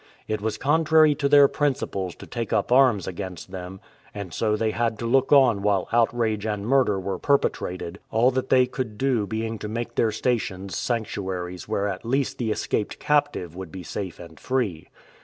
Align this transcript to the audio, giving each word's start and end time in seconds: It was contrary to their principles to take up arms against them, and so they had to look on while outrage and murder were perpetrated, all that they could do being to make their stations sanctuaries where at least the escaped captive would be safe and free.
It 0.27 0.41
was 0.41 0.57
contrary 0.57 1.13
to 1.13 1.29
their 1.29 1.47
principles 1.47 2.15
to 2.15 2.25
take 2.25 2.51
up 2.51 2.71
arms 2.71 3.05
against 3.05 3.51
them, 3.51 3.79
and 4.15 4.33
so 4.33 4.55
they 4.55 4.71
had 4.71 4.97
to 4.97 5.05
look 5.05 5.31
on 5.31 5.61
while 5.61 5.87
outrage 5.93 6.43
and 6.43 6.65
murder 6.65 6.99
were 6.99 7.19
perpetrated, 7.19 7.99
all 8.09 8.31
that 8.31 8.49
they 8.49 8.65
could 8.65 8.97
do 8.97 9.27
being 9.27 9.59
to 9.59 9.67
make 9.67 9.93
their 9.93 10.11
stations 10.11 10.75
sanctuaries 10.75 11.67
where 11.67 11.87
at 11.87 12.03
least 12.03 12.39
the 12.39 12.49
escaped 12.49 12.97
captive 12.97 13.55
would 13.55 13.71
be 13.71 13.83
safe 13.83 14.19
and 14.19 14.39
free. 14.39 14.87